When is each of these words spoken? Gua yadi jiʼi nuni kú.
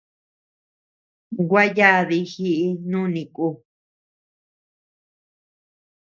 Gua 1.47 1.63
yadi 1.77 2.17
jiʼi 2.31 2.69
nuni 2.89 3.23
kú. 3.35 3.47